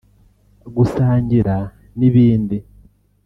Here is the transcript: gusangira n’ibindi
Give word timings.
gusangira 0.75 1.55
n’ibindi 1.99 2.57